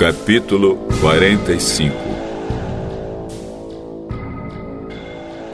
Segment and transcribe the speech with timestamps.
[0.00, 1.94] Capítulo 45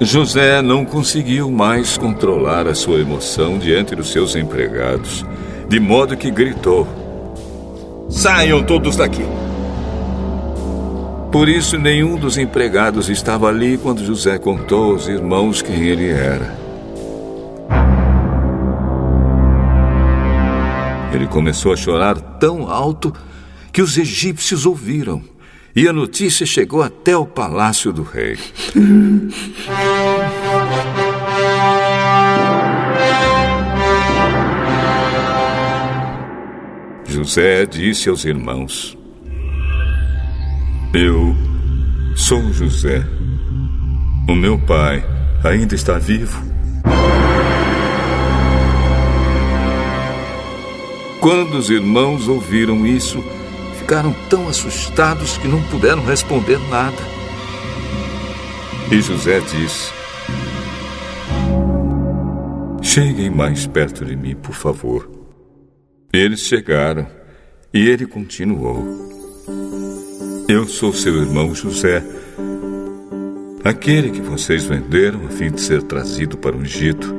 [0.00, 5.26] José não conseguiu mais controlar a sua emoção diante dos seus empregados,
[5.68, 6.86] de modo que gritou:
[8.08, 9.24] Saiam todos daqui!
[11.32, 16.56] Por isso, nenhum dos empregados estava ali quando José contou aos irmãos quem ele era.
[21.12, 23.12] Ele começou a chorar tão alto
[23.76, 25.22] que os egípcios ouviram.
[25.74, 28.38] E a notícia chegou até o palácio do rei.
[37.06, 38.96] José disse aos irmãos:
[40.94, 41.36] Eu
[42.16, 43.04] sou José.
[44.26, 45.04] O meu pai
[45.44, 46.42] ainda está vivo.
[51.20, 53.22] Quando os irmãos ouviram isso,
[53.86, 56.96] ficaram tão assustados que não puderam responder nada.
[58.90, 59.92] E José disse:
[62.82, 65.08] Cheguem mais perto de mim, por favor.
[66.12, 67.06] Eles chegaram
[67.72, 68.84] e ele continuou:
[70.48, 72.02] Eu sou seu irmão José,
[73.62, 77.14] aquele que vocês venderam a fim de ser trazido para o Egito.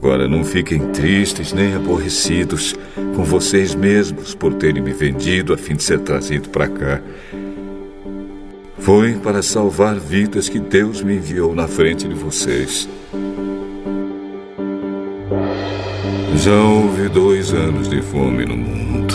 [0.00, 2.72] Agora não fiquem tristes nem aborrecidos
[3.16, 7.00] com vocês mesmos por terem me vendido a fim de ser trazido para cá.
[8.78, 12.88] Foi para salvar vidas que Deus me enviou na frente de vocês.
[16.36, 19.14] Já houve dois anos de fome no mundo.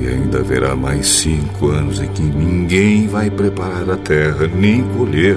[0.00, 5.36] E ainda haverá mais cinco anos em que ninguém vai preparar a terra nem colher.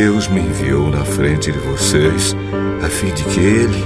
[0.00, 2.36] Deus me enviou na frente de vocês
[2.80, 3.84] a fim de que Ele,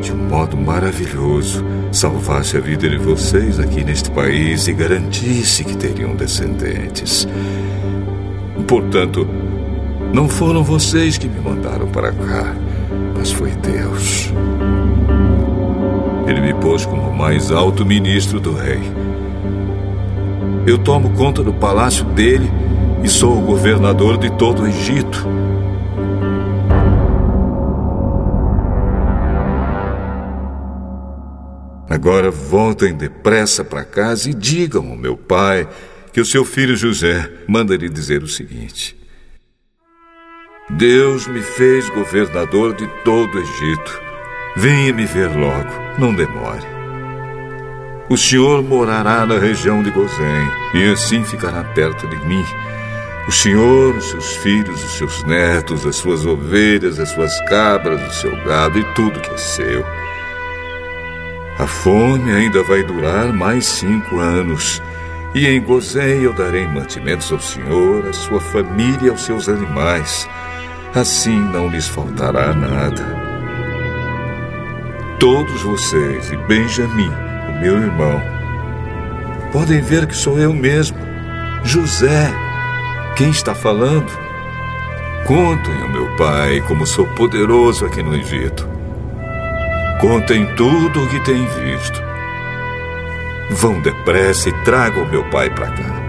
[0.00, 1.62] de um modo maravilhoso,
[1.92, 7.28] salvasse a vida de vocês aqui neste país e garantisse que teriam descendentes.
[8.66, 9.28] Portanto,
[10.14, 12.56] não foram vocês que me mandaram para cá,
[13.14, 14.32] mas foi Deus.
[16.26, 18.80] Ele me pôs como o mais alto ministro do rei.
[20.66, 22.50] Eu tomo conta do palácio dele
[23.02, 25.26] e sou o governador de todo o Egito.
[31.90, 35.68] Agora voltem depressa para casa e digam ao meu pai
[36.12, 38.96] que o seu filho José manda lhe dizer o seguinte:
[40.70, 44.00] Deus me fez governador de todo o Egito.
[44.56, 46.66] Venha me ver logo, não demore.
[48.08, 52.44] O senhor morará na região de Gozém e assim ficará perto de mim
[53.26, 58.20] o senhor, os seus filhos, os seus netos, as suas ovelhas, as suas cabras, o
[58.20, 59.86] seu gado e tudo que é seu.
[61.58, 64.82] A fome ainda vai durar mais cinco anos.
[65.34, 70.28] E em Gozém eu darei mantimentos ao senhor, à sua família e aos seus animais.
[70.94, 73.22] Assim não lhes faltará nada.
[75.20, 77.10] Todos vocês e Benjamim,
[77.48, 78.20] o meu irmão,
[79.52, 80.98] podem ver que sou eu mesmo,
[81.62, 82.34] José
[83.16, 84.10] quem está falando?
[85.26, 88.68] Contem ao meu pai como sou poderoso aqui no Egito.
[90.00, 92.02] Contem tudo o que têm visto.
[93.50, 96.02] Vão depressa e tragam meu pai para cá.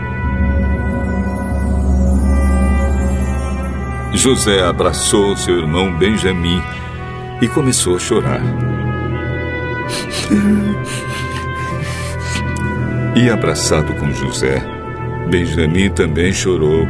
[4.14, 6.62] José abraçou seu irmão Benjamim
[7.42, 8.42] e começou a chorar.
[13.16, 14.64] E abraçado com José,
[15.30, 16.88] Benjamin também chorou.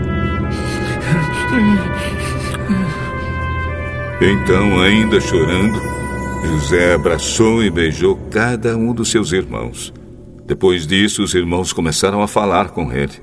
[4.21, 5.79] Então, ainda chorando,
[6.45, 9.93] José abraçou e beijou cada um dos seus irmãos.
[10.45, 13.21] Depois disso, os irmãos começaram a falar com ele.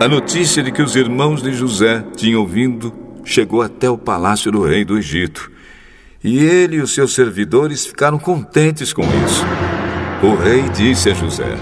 [0.00, 2.92] A notícia de que os irmãos de José tinham vindo
[3.24, 5.50] chegou até o palácio do rei do Egito.
[6.24, 9.44] E ele e os seus servidores ficaram contentes com isso.
[10.22, 11.54] O rei disse a José: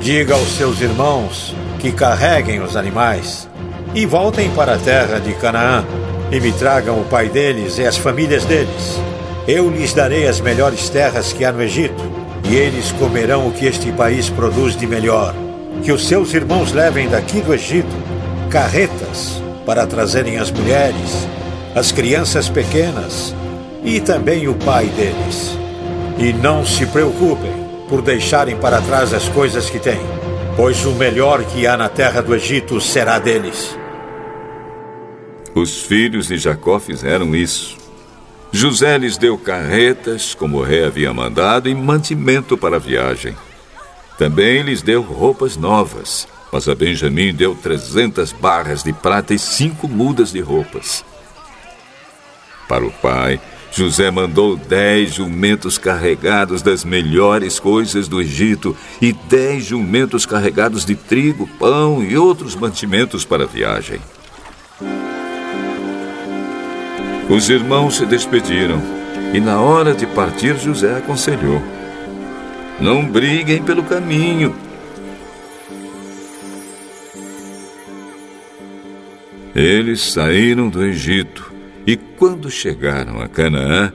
[0.00, 3.46] Diga aos seus irmãos que carreguem os animais
[3.94, 5.84] e voltem para a terra de Canaã
[6.32, 8.98] e me tragam o pai deles e as famílias deles.
[9.46, 12.02] Eu lhes darei as melhores terras que há no Egito
[12.48, 15.34] e eles comerão o que este país produz de melhor.
[15.82, 17.94] Que os seus irmãos levem daqui do Egito
[18.48, 21.28] carretas para trazerem as mulheres
[21.74, 23.34] as crianças pequenas
[23.82, 25.58] e também o pai deles.
[26.18, 27.52] E não se preocupem
[27.88, 30.00] por deixarem para trás as coisas que têm.
[30.56, 33.76] pois o melhor que há na terra do Egito será deles.
[35.52, 37.76] Os filhos de Jacó fizeram isso.
[38.52, 43.36] José lhes deu carretas, como o rei havia mandado, e mantimento para a viagem.
[44.16, 49.88] Também lhes deu roupas novas, mas a Benjamim deu trezentas barras de prata e cinco
[49.88, 51.04] mudas de roupas.
[52.68, 53.40] Para o pai,
[53.70, 60.94] José mandou dez jumentos carregados das melhores coisas do Egito e dez jumentos carregados de
[60.94, 64.00] trigo, pão e outros mantimentos para a viagem.
[67.28, 68.80] Os irmãos se despediram
[69.32, 71.60] e, na hora de partir, José aconselhou:
[72.78, 74.54] Não briguem pelo caminho.
[79.52, 81.53] Eles saíram do Egito
[81.86, 83.92] e, quando chegaram a Canaã,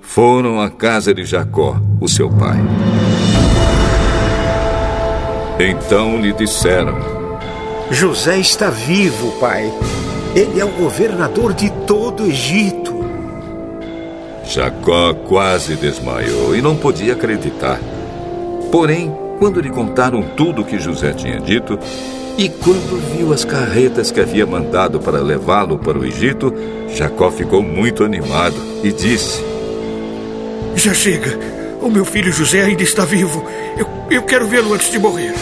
[0.00, 2.58] foram à casa de Jacó, o seu pai.
[5.58, 6.98] Então lhe disseram:
[7.90, 9.72] José está vivo, pai.
[10.34, 12.92] Ele é o governador de todo o Egito.
[14.44, 17.78] Jacó quase desmaiou e não podia acreditar.
[18.70, 21.78] Porém, quando lhe contaram tudo o que José tinha dito,
[22.36, 26.52] e quando viu as carretas que havia mandado para levá-lo para o Egito,
[26.88, 29.42] Jacó ficou muito animado e disse:
[30.74, 31.38] Já chega.
[31.80, 33.44] O meu filho José ainda está vivo.
[33.76, 35.34] Eu, eu quero vê-lo antes de morrer.